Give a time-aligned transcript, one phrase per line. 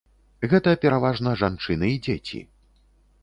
[0.51, 2.41] Гэта пераважна жанчыны і дзеці.